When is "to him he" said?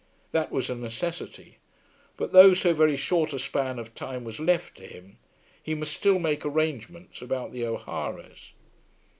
4.77-5.75